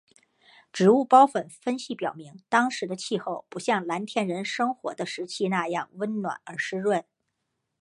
[0.73, 7.05] 植物孢粉分析表明当时的气候不像蓝田人生活的时期那样温暖而湿润。